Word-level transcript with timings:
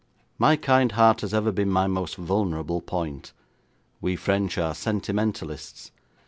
My 0.39 0.55
kind 0.55 0.93
heart 0.93 1.21
has 1.21 1.31
ever 1.31 1.51
been 1.51 1.69
my 1.69 1.85
most 1.85 2.15
vulnerable 2.15 2.81
point. 2.81 3.33
We 4.01 4.15
French 4.15 4.57
are 4.57 4.73
sentimentalists. 4.73 5.91